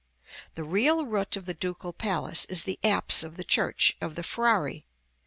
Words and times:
The 0.55 0.63
real 0.63 1.05
root 1.05 1.35
of 1.37 1.45
the 1.45 1.53
Ducal 1.53 1.93
Palace 1.93 2.45
is 2.45 2.63
the 2.63 2.79
apse 2.83 3.21
of 3.21 3.37
the 3.37 3.43
church 3.43 3.95
of 4.01 4.15
the 4.15 4.23
Frari. 4.23 4.85